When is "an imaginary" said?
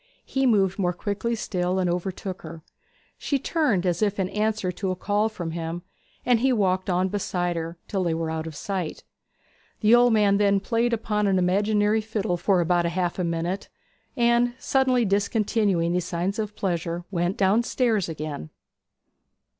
11.27-12.01